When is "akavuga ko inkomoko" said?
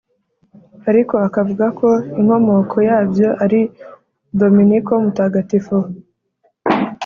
1.27-2.75